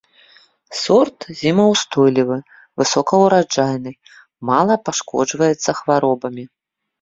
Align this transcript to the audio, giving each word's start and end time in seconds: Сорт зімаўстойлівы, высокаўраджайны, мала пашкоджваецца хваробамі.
Сорт 0.83 1.19
зімаўстойлівы, 1.41 2.37
высокаўраджайны, 2.83 3.91
мала 4.51 4.75
пашкоджваецца 4.89 5.69
хваробамі. 5.83 6.43